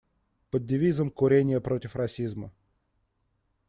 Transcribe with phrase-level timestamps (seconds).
[0.49, 2.51] Под девизом: «Курение против расизма».